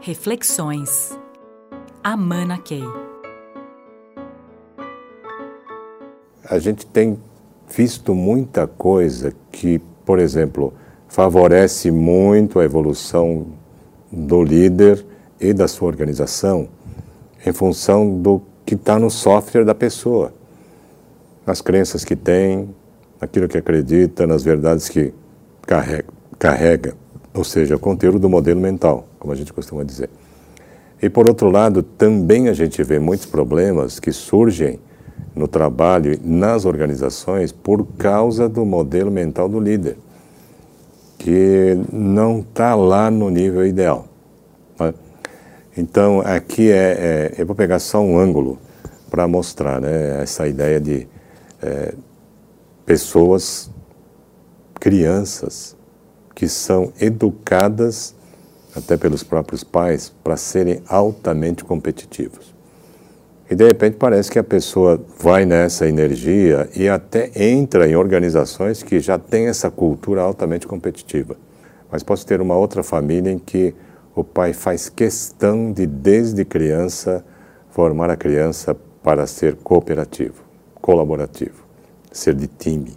Reflexões. 0.00 1.18
Amana 2.04 2.56
Key. 2.58 2.84
A 6.48 6.58
gente 6.60 6.86
tem 6.86 7.18
visto 7.68 8.14
muita 8.14 8.68
coisa 8.68 9.32
que, 9.50 9.80
por 10.06 10.20
exemplo, 10.20 10.72
favorece 11.08 11.90
muito 11.90 12.60
a 12.60 12.64
evolução 12.64 13.48
do 14.10 14.42
líder 14.42 15.04
e 15.40 15.52
da 15.52 15.66
sua 15.66 15.88
organização 15.88 16.68
em 17.44 17.52
função 17.52 18.20
do 18.22 18.40
que 18.64 18.74
está 18.74 19.00
no 19.00 19.10
software 19.10 19.64
da 19.64 19.74
pessoa, 19.74 20.32
nas 21.44 21.60
crenças 21.60 22.04
que 22.04 22.14
tem, 22.14 22.72
naquilo 23.20 23.48
que 23.48 23.58
acredita, 23.58 24.28
nas 24.28 24.44
verdades 24.44 24.88
que 24.88 25.12
carrega, 26.38 26.94
ou 27.38 27.44
seja, 27.44 27.76
o 27.76 27.78
conteúdo 27.78 28.18
do 28.18 28.28
modelo 28.28 28.60
mental, 28.60 29.06
como 29.16 29.32
a 29.32 29.36
gente 29.36 29.52
costuma 29.52 29.84
dizer. 29.84 30.10
E 31.00 31.08
por 31.08 31.28
outro 31.28 31.48
lado, 31.48 31.84
também 31.84 32.48
a 32.48 32.52
gente 32.52 32.82
vê 32.82 32.98
muitos 32.98 33.26
problemas 33.26 34.00
que 34.00 34.10
surgem 34.10 34.80
no 35.36 35.46
trabalho 35.46 36.18
nas 36.24 36.64
organizações 36.64 37.52
por 37.52 37.86
causa 37.96 38.48
do 38.48 38.64
modelo 38.64 39.08
mental 39.08 39.48
do 39.48 39.60
líder, 39.60 39.96
que 41.16 41.78
não 41.92 42.40
está 42.40 42.74
lá 42.74 43.08
no 43.08 43.30
nível 43.30 43.64
ideal. 43.64 44.08
Né? 44.80 44.92
Então, 45.76 46.20
aqui 46.24 46.72
é, 46.72 46.74
é, 46.74 47.34
eu 47.38 47.46
vou 47.46 47.54
pegar 47.54 47.78
só 47.78 48.00
um 48.00 48.18
ângulo 48.18 48.58
para 49.08 49.28
mostrar 49.28 49.80
né, 49.80 50.20
essa 50.20 50.48
ideia 50.48 50.80
de 50.80 51.06
é, 51.62 51.94
pessoas, 52.84 53.70
crianças, 54.80 55.77
que 56.38 56.46
são 56.46 56.92
educadas 57.00 58.14
até 58.72 58.96
pelos 58.96 59.24
próprios 59.24 59.64
pais 59.64 60.14
para 60.22 60.36
serem 60.36 60.80
altamente 60.86 61.64
competitivos. 61.64 62.54
E 63.50 63.56
de 63.56 63.66
repente 63.66 63.96
parece 63.96 64.30
que 64.30 64.38
a 64.38 64.44
pessoa 64.44 65.04
vai 65.18 65.44
nessa 65.44 65.88
energia 65.88 66.70
e 66.76 66.88
até 66.88 67.32
entra 67.34 67.88
em 67.88 67.96
organizações 67.96 68.84
que 68.84 69.00
já 69.00 69.18
têm 69.18 69.48
essa 69.48 69.68
cultura 69.68 70.22
altamente 70.22 70.64
competitiva. 70.64 71.34
Mas 71.90 72.04
posso 72.04 72.24
ter 72.24 72.40
uma 72.40 72.54
outra 72.54 72.84
família 72.84 73.32
em 73.32 73.38
que 73.40 73.74
o 74.14 74.22
pai 74.22 74.52
faz 74.52 74.88
questão 74.88 75.72
de, 75.72 75.88
desde 75.88 76.44
criança, 76.44 77.24
formar 77.68 78.10
a 78.10 78.16
criança 78.16 78.76
para 79.02 79.26
ser 79.26 79.56
cooperativo, 79.56 80.44
colaborativo, 80.80 81.64
ser 82.12 82.36
de 82.36 82.46
time, 82.46 82.96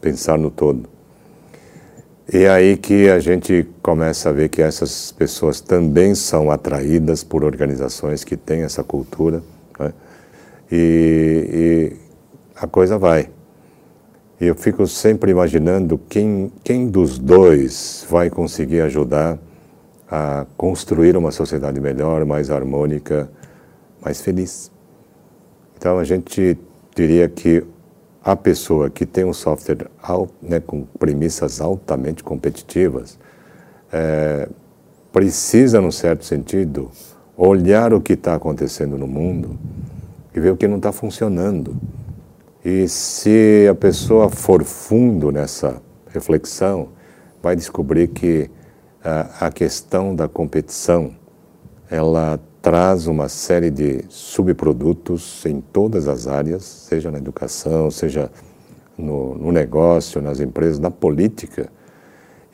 pensar 0.00 0.38
no 0.38 0.50
todo. 0.50 0.99
E 2.32 2.44
é 2.44 2.48
aí 2.48 2.76
que 2.76 3.08
a 3.08 3.18
gente 3.18 3.66
começa 3.82 4.28
a 4.28 4.32
ver 4.32 4.48
que 4.48 4.62
essas 4.62 5.10
pessoas 5.10 5.60
também 5.60 6.14
são 6.14 6.48
atraídas 6.48 7.24
por 7.24 7.42
organizações 7.42 8.22
que 8.22 8.36
têm 8.36 8.62
essa 8.62 8.84
cultura. 8.84 9.42
Né? 9.76 9.92
E, 10.70 11.48
e, 11.52 11.96
a 12.54 12.68
coisa 12.68 12.96
vai. 12.96 13.28
E 14.40 14.46
eu 14.46 14.54
fico 14.54 14.86
sempre 14.86 15.32
imaginando 15.32 15.98
quem, 16.08 16.52
quem 16.62 16.88
dos 16.88 17.18
dois 17.18 18.06
vai 18.08 18.30
conseguir 18.30 18.82
ajudar 18.82 19.36
a 20.08 20.46
construir 20.56 21.16
uma 21.16 21.32
sociedade 21.32 21.80
melhor, 21.80 22.24
mais 22.24 22.48
harmônica, 22.48 23.28
mais 24.00 24.20
feliz. 24.20 24.70
Então 25.76 25.98
a 25.98 26.04
gente 26.04 26.56
diria 26.94 27.28
que 27.28 27.64
a 28.22 28.36
pessoa 28.36 28.90
que 28.90 29.06
tem 29.06 29.24
um 29.24 29.32
software 29.32 29.86
né, 30.42 30.60
com 30.60 30.84
premissas 30.98 31.60
altamente 31.60 32.22
competitivas 32.22 33.18
é, 33.92 34.48
precisa, 35.12 35.80
num 35.80 35.90
certo 35.90 36.24
sentido, 36.24 36.90
olhar 37.36 37.92
o 37.94 38.00
que 38.00 38.12
está 38.12 38.34
acontecendo 38.34 38.98
no 38.98 39.06
mundo 39.06 39.58
e 40.34 40.40
ver 40.40 40.50
o 40.50 40.56
que 40.56 40.68
não 40.68 40.76
está 40.76 40.92
funcionando. 40.92 41.76
E 42.64 42.86
se 42.88 43.66
a 43.70 43.74
pessoa 43.74 44.28
for 44.28 44.62
fundo 44.64 45.32
nessa 45.32 45.80
reflexão, 46.08 46.88
vai 47.42 47.56
descobrir 47.56 48.08
que 48.08 48.50
a 49.02 49.50
questão 49.50 50.14
da 50.14 50.28
competição, 50.28 51.12
ela 51.90 52.38
traz 52.62 53.06
uma 53.06 53.28
série 53.28 53.70
de 53.70 54.04
subprodutos 54.08 55.44
em 55.46 55.60
todas 55.60 56.06
as 56.08 56.26
áreas, 56.26 56.62
seja 56.64 57.10
na 57.10 57.18
educação, 57.18 57.90
seja 57.90 58.30
no, 58.96 59.34
no 59.34 59.52
negócio, 59.52 60.20
nas 60.20 60.40
empresas, 60.40 60.78
na 60.78 60.90
política, 60.90 61.70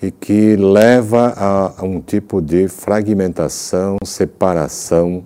e 0.00 0.10
que 0.10 0.56
leva 0.56 1.34
a, 1.36 1.80
a 1.80 1.84
um 1.84 2.00
tipo 2.00 2.40
de 2.40 2.68
fragmentação, 2.68 3.96
separação, 4.04 5.24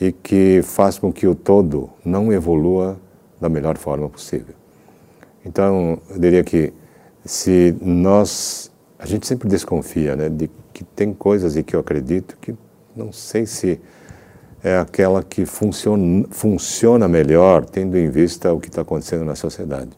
e 0.00 0.12
que 0.12 0.60
faz 0.62 0.98
com 0.98 1.12
que 1.12 1.26
o 1.26 1.34
todo 1.34 1.88
não 2.04 2.32
evolua 2.32 2.98
da 3.40 3.48
melhor 3.48 3.78
forma 3.78 4.08
possível. 4.08 4.54
Então, 5.46 5.98
eu 6.10 6.18
diria 6.18 6.42
que 6.42 6.72
se 7.24 7.74
nós 7.80 8.72
a 8.98 9.06
gente 9.06 9.26
sempre 9.26 9.48
desconfia, 9.48 10.16
né, 10.16 10.28
de 10.28 10.50
que 10.72 10.82
tem 10.82 11.12
coisas 11.12 11.56
e 11.56 11.62
que 11.62 11.76
eu 11.76 11.80
acredito 11.80 12.36
que 12.40 12.54
não 12.96 13.12
sei 13.12 13.46
se 13.46 13.80
é 14.62 14.78
aquela 14.78 15.22
que 15.22 15.44
funciona, 15.44 16.26
funciona 16.30 17.06
melhor, 17.08 17.64
tendo 17.64 17.98
em 17.98 18.08
vista 18.08 18.52
o 18.52 18.60
que 18.60 18.68
está 18.68 18.82
acontecendo 18.82 19.24
na 19.24 19.34
sociedade. 19.34 19.90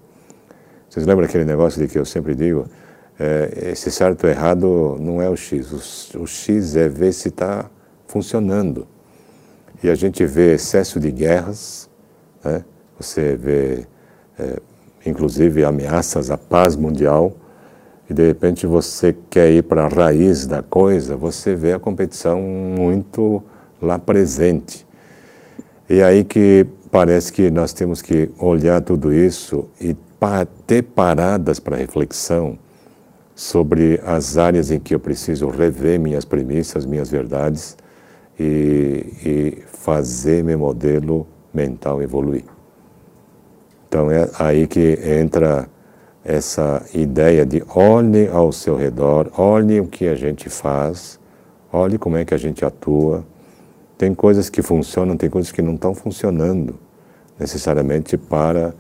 Vocês 0.89 1.06
lembram 1.06 1.27
aquele 1.27 1.45
negócio 1.45 1.81
de 1.81 1.89
que 1.89 1.99
eu 1.99 2.05
sempre 2.05 2.35
digo? 2.35 2.67
É, 3.19 3.71
esse 3.71 3.91
certo 3.91 4.25
ou 4.25 4.31
errado 4.31 4.97
não 4.99 5.23
é 5.23 5.29
o 5.29 5.37
X. 5.37 6.15
O, 6.15 6.23
o 6.23 6.27
X 6.27 6.75
é 6.75 6.89
ver 6.89 7.12
se 7.12 7.29
está 7.29 7.71
funcionando. 8.06 8.87
E 9.83 9.91
a 9.91 9.95
gente 9.95 10.25
vê 10.25 10.55
excesso 10.55 10.99
de 10.99 11.11
guerras, 11.11 11.89
né? 12.43 12.65
você 12.99 13.37
vê, 13.37 13.87
é, 14.39 14.59
inclusive, 15.05 15.65
ameaças 15.65 16.31
à 16.31 16.39
paz 16.39 16.75
mundial 16.77 17.37
e 18.09 18.15
de 18.15 18.27
repente 18.27 18.67
você 18.67 19.15
quer 19.28 19.50
ir 19.50 19.62
para 19.62 19.84
a 19.84 19.89
raiz 19.89 20.47
da 20.47 20.62
coisa, 20.62 21.17
você 21.17 21.55
vê 21.55 21.72
a 21.72 21.78
competição 21.78 22.41
muito 22.41 23.43
lá 23.81 23.99
presente. 23.99 24.87
E 25.89 26.03
aí 26.03 26.25
que 26.25 26.67
parece 26.91 27.33
que 27.33 27.50
nós 27.50 27.72
temos 27.72 28.00
que 28.00 28.31
olhar 28.39 28.81
tudo 28.81 29.12
isso 29.12 29.69
e 29.81 29.97
ter 30.67 30.83
paradas 30.83 31.61
para 31.61 31.77
reflexão 31.77 32.59
sobre 33.34 34.00
as 34.05 34.38
áreas 34.38 34.71
em 34.71 34.81
que 34.81 34.94
eu 34.94 35.00
preciso 35.00 35.49
rever 35.49 36.00
minhas 36.00 36.25
premissas, 36.25 36.87
minhas 36.87 37.11
verdades 37.11 37.77
e, 38.38 39.05
e 39.25 39.62
fazer 39.67 40.43
meu 40.43 40.59
modelo 40.59 41.27
mental 41.53 42.03
evoluir. 42.03 42.44
Então 43.88 44.11
é 44.11 44.28
aí 44.38 44.67
que 44.67 44.99
entra 45.05 45.69
essa 46.26 46.84
ideia 46.92 47.47
de 47.47 47.62
olhe 47.72 48.28
ao 48.28 48.50
seu 48.50 48.75
redor, 48.75 49.31
olhe 49.38 49.81
o 49.81 49.87
que 49.87 50.09
a 50.09 50.16
gente 50.16 50.50
faz, 50.50 51.20
olhe 51.72 51.98
como 51.98 52.16
é 52.16 52.25
que 52.25 52.34
a 52.34 52.37
gente 52.37 52.64
atua. 52.64 53.25
Tem 53.97 54.12
coisas 54.12 54.50
que 54.50 54.60
funcionam, 54.60 55.16
tem 55.16 55.31
coisas 55.31 55.53
que 55.53 55.62
não 55.62 55.76
estão 55.76 55.94
funcionando 55.94 56.75
necessariamente 57.38 58.16
para 58.16 58.75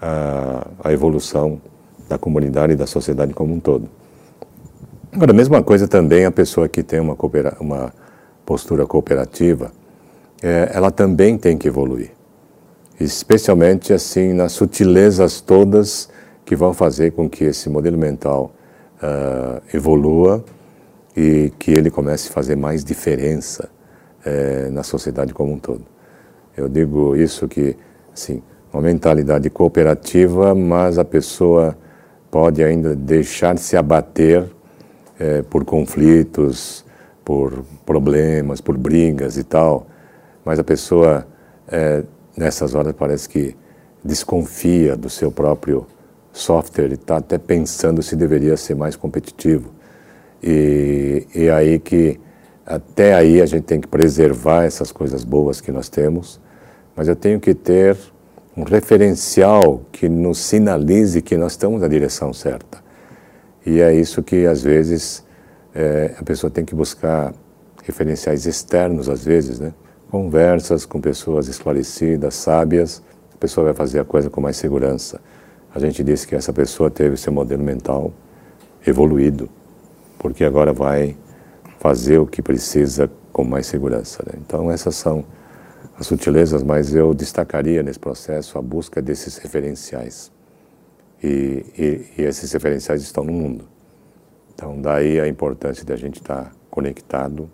a, 0.00 0.66
a 0.84 0.92
evolução 0.92 1.58
da 2.06 2.18
comunidade 2.18 2.74
e 2.74 2.76
da 2.76 2.86
sociedade 2.86 3.32
como 3.32 3.54
um 3.54 3.60
todo. 3.60 3.88
Agora, 5.10 5.30
a 5.30 5.34
mesma 5.34 5.62
coisa 5.62 5.88
também 5.88 6.26
a 6.26 6.30
pessoa 6.30 6.68
que 6.68 6.82
tem 6.82 7.00
uma, 7.00 7.16
uma 7.58 7.94
postura 8.44 8.86
cooperativa, 8.86 9.72
é, 10.42 10.70
ela 10.74 10.90
também 10.90 11.38
tem 11.38 11.56
que 11.56 11.66
evoluir, 11.66 12.10
especialmente 12.98 13.92
assim 13.92 14.34
nas 14.34 14.52
sutilezas 14.52 15.40
todas 15.40 16.10
que 16.44 16.56
vão 16.56 16.72
fazer 16.72 17.12
com 17.12 17.28
que 17.28 17.44
esse 17.44 17.68
modelo 17.68 17.96
mental 17.96 18.52
uh, 19.02 19.62
evolua 19.74 20.44
e 21.16 21.52
que 21.58 21.70
ele 21.72 21.90
comece 21.90 22.28
a 22.28 22.32
fazer 22.32 22.56
mais 22.56 22.84
diferença 22.84 23.68
uh, 24.24 24.70
na 24.72 24.82
sociedade 24.82 25.32
como 25.32 25.52
um 25.52 25.58
todo. 25.58 25.84
Eu 26.56 26.68
digo 26.68 27.16
isso 27.16 27.48
que, 27.48 27.76
assim, 28.12 28.42
uma 28.72 28.82
mentalidade 28.82 29.48
cooperativa, 29.50 30.54
mas 30.54 30.98
a 30.98 31.04
pessoa 31.04 31.76
pode 32.30 32.62
ainda 32.62 32.94
deixar-se 32.94 33.76
abater 33.76 34.42
uh, 34.42 35.44
por 35.44 35.64
conflitos, 35.64 36.84
por 37.24 37.64
problemas, 37.86 38.60
por 38.60 38.76
brigas 38.76 39.36
e 39.36 39.44
tal, 39.44 39.86
mas 40.44 40.58
a 40.58 40.64
pessoa 40.64 41.26
nessas 42.36 42.74
horas 42.74 42.92
parece 42.98 43.28
que 43.28 43.54
desconfia 44.02 44.96
do 44.96 45.08
seu 45.08 45.30
próprio 45.30 45.86
software 46.32 46.92
está 46.92 47.16
até 47.16 47.38
pensando 47.38 48.02
se 48.02 48.16
deveria 48.16 48.56
ser 48.56 48.74
mais 48.74 48.96
competitivo. 48.96 49.70
E, 50.42 51.26
e 51.34 51.50
aí 51.50 51.78
que, 51.78 52.18
até 52.64 53.14
aí, 53.14 53.40
a 53.42 53.46
gente 53.46 53.64
tem 53.64 53.80
que 53.80 53.88
preservar 53.88 54.64
essas 54.64 54.92
coisas 54.92 55.24
boas 55.24 55.60
que 55.60 55.72
nós 55.72 55.88
temos, 55.88 56.40
mas 56.96 57.08
eu 57.08 57.16
tenho 57.16 57.40
que 57.40 57.54
ter 57.54 57.96
um 58.56 58.62
referencial 58.62 59.82
que 59.92 60.08
nos 60.08 60.38
sinalize 60.38 61.20
que 61.22 61.36
nós 61.36 61.52
estamos 61.52 61.80
na 61.80 61.88
direção 61.88 62.32
certa. 62.32 62.78
E 63.64 63.80
é 63.80 63.94
isso 63.94 64.22
que, 64.22 64.46
às 64.46 64.62
vezes, 64.62 65.24
é, 65.74 66.14
a 66.18 66.22
pessoa 66.22 66.50
tem 66.50 66.64
que 66.64 66.74
buscar 66.74 67.34
referenciais 67.84 68.46
externos 68.46 69.08
às 69.08 69.24
vezes, 69.24 69.58
né? 69.58 69.72
Conversas 70.10 70.84
com 70.84 71.00
pessoas 71.00 71.48
esclarecidas, 71.48 72.34
sábias, 72.34 73.02
a 73.32 73.36
pessoa 73.36 73.66
vai 73.66 73.74
fazer 73.74 74.00
a 74.00 74.04
coisa 74.04 74.28
com 74.28 74.40
mais 74.40 74.56
segurança. 74.56 75.20
A 75.74 75.78
gente 75.78 76.02
disse 76.02 76.26
que 76.26 76.34
essa 76.34 76.52
pessoa 76.52 76.90
teve 76.90 77.16
seu 77.16 77.32
modelo 77.32 77.62
mental 77.62 78.12
evoluído, 78.86 79.48
porque 80.18 80.44
agora 80.44 80.72
vai 80.72 81.16
fazer 81.78 82.18
o 82.18 82.26
que 82.26 82.42
precisa 82.42 83.10
com 83.32 83.44
mais 83.44 83.66
segurança. 83.66 84.22
Né? 84.26 84.38
Então, 84.44 84.70
essas 84.70 84.96
são 84.96 85.24
as 85.98 86.06
sutilezas, 86.06 86.62
mas 86.62 86.94
eu 86.94 87.14
destacaria 87.14 87.82
nesse 87.82 87.98
processo 87.98 88.58
a 88.58 88.62
busca 88.62 89.00
desses 89.00 89.36
referenciais. 89.38 90.32
E, 91.22 91.64
e, 91.78 92.06
e 92.18 92.24
esses 92.24 92.50
referenciais 92.52 93.02
estão 93.02 93.22
no 93.22 93.32
mundo. 93.32 93.66
Então, 94.54 94.80
daí 94.80 95.20
a 95.20 95.28
importância 95.28 95.84
de 95.84 95.92
a 95.92 95.96
gente 95.96 96.16
estar 96.16 96.52
conectado, 96.70 97.50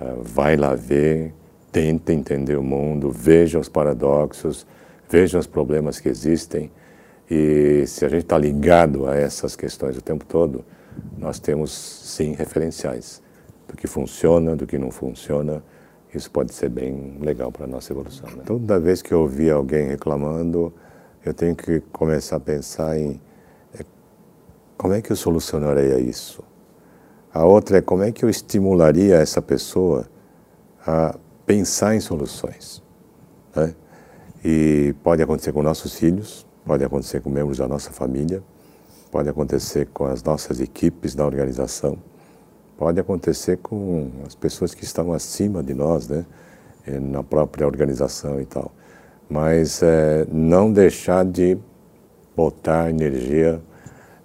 uh, 0.00 0.22
vai 0.22 0.56
lá 0.56 0.74
ver, 0.74 1.34
tenta 1.70 2.12
entender 2.12 2.56
o 2.56 2.62
mundo, 2.62 3.10
veja 3.10 3.58
os 3.58 3.68
paradoxos, 3.68 4.66
veja 5.08 5.38
os 5.38 5.46
problemas 5.46 6.00
que 6.00 6.08
existem. 6.08 6.70
E 7.30 7.84
se 7.86 8.04
a 8.04 8.08
gente 8.08 8.22
está 8.22 8.38
ligado 8.38 9.06
a 9.06 9.16
essas 9.16 9.56
questões 9.56 9.96
o 9.96 10.02
tempo 10.02 10.24
todo, 10.24 10.64
nós 11.18 11.38
temos 11.38 11.72
sim 11.72 12.32
referenciais 12.32 13.22
do 13.68 13.76
que 13.76 13.86
funciona, 13.86 14.54
do 14.54 14.66
que 14.66 14.78
não 14.78 14.90
funciona. 14.90 15.62
Isso 16.14 16.30
pode 16.30 16.54
ser 16.54 16.68
bem 16.68 17.18
legal 17.20 17.50
para 17.50 17.64
a 17.64 17.66
nossa 17.66 17.92
evolução. 17.92 18.28
Né? 18.30 18.42
Toda 18.46 18.78
vez 18.78 19.02
que 19.02 19.12
eu 19.12 19.20
ouvir 19.20 19.50
alguém 19.50 19.88
reclamando, 19.88 20.72
eu 21.24 21.34
tenho 21.34 21.54
que 21.54 21.80
começar 21.92 22.36
a 22.36 22.40
pensar 22.40 22.98
em 22.98 23.20
é, 23.78 23.84
como 24.78 24.94
é 24.94 25.02
que 25.02 25.10
eu 25.10 25.16
solucionaria 25.16 25.98
isso. 25.98 26.42
A 27.34 27.44
outra 27.44 27.78
é 27.78 27.82
como 27.82 28.02
é 28.02 28.12
que 28.12 28.24
eu 28.24 28.30
estimularia 28.30 29.16
essa 29.16 29.42
pessoa 29.42 30.08
a 30.86 31.16
pensar 31.44 31.94
em 31.94 32.00
soluções. 32.00 32.82
Né? 33.54 33.74
E 34.44 34.94
pode 35.02 35.22
acontecer 35.22 35.52
com 35.52 35.62
nossos 35.62 35.96
filhos, 35.96 36.45
pode 36.66 36.84
acontecer 36.84 37.22
com 37.22 37.30
membros 37.30 37.56
da 37.56 37.66
nossa 37.66 37.90
família, 37.90 38.42
pode 39.10 39.30
acontecer 39.30 39.86
com 39.94 40.04
as 40.04 40.22
nossas 40.22 40.60
equipes 40.60 41.14
da 41.14 41.24
organização 41.24 41.96
pode 42.76 43.00
acontecer 43.00 43.58
com 43.58 44.10
as 44.26 44.34
pessoas 44.34 44.74
que 44.74 44.84
estão 44.84 45.12
acima 45.12 45.62
de 45.62 45.74
nós, 45.74 46.08
né? 46.08 46.24
na 46.86 47.22
própria 47.22 47.66
organização 47.66 48.40
e 48.40 48.44
tal. 48.44 48.70
Mas 49.28 49.82
é, 49.82 50.24
não 50.30 50.72
deixar 50.72 51.24
de 51.24 51.58
botar 52.36 52.90
energia 52.90 53.60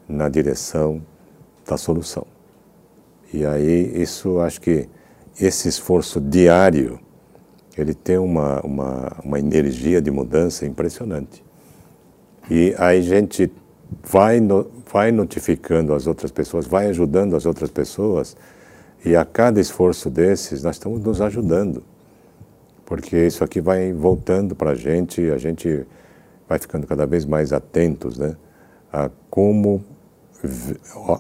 na 0.08 0.30
direção 0.30 1.02
da 1.68 1.76
solução. 1.76 2.28
E 3.34 3.46
aí, 3.46 4.00
isso, 4.00 4.40
acho 4.40 4.62
que 4.62 4.88
esse 5.40 5.68
esforço 5.70 6.20
diário, 6.22 7.00
ele 7.76 7.96
tem 7.96 8.18
uma, 8.18 8.60
uma, 8.62 9.18
uma 9.24 9.40
energia 9.40 10.02
de 10.02 10.12
mudança 10.12 10.66
impressionante. 10.66 11.44
E 12.53 12.75
aí 12.77 13.00
a 13.00 13.01
gente 13.01 13.50
vai, 14.03 14.42
no, 14.42 14.69
vai 14.92 15.09
notificando 15.09 15.94
as 15.94 16.06
outras 16.06 16.31
pessoas, 16.31 16.68
vai 16.68 16.88
ajudando 16.88 17.33
as 17.33 17.45
outras 17.45 17.69
pessoas, 17.69 18.36
e 19.06 19.15
a 19.15 19.24
cada 19.24 19.62
esforço 19.62 20.09
desses 20.09 20.62
nós 20.62 20.75
estamos 20.75 21.01
nos 21.01 21.21
ajudando, 21.21 21.81
porque 22.86 23.25
isso 23.25 23.42
aqui 23.42 23.62
vai 23.62 23.94
voltando 23.94 24.53
para 24.53 24.71
a 24.71 24.75
gente, 24.75 25.31
a 25.31 25.38
gente 25.38 25.88
vai 26.45 26.59
ficando 26.59 26.86
cada 26.86 27.06
vez 27.06 27.24
mais 27.24 27.53
atentos 27.53 28.18
né, 28.18 28.36
a 28.92 29.09
como, 29.30 29.81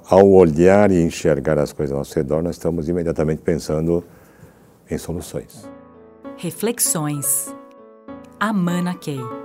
ao 0.09 0.29
olhar 0.29 0.91
e 0.91 1.01
enxergar 1.01 1.57
as 1.57 1.71
coisas 1.71 1.93
ao 1.93 1.99
nosso 1.99 2.13
redor, 2.13 2.43
nós 2.43 2.55
estamos 2.55 2.89
imediatamente 2.89 3.41
pensando 3.41 4.03
em 4.89 4.97
soluções. 4.97 5.65
Reflexões. 6.35 7.55
Amana 8.37 8.95
Key. 8.95 9.40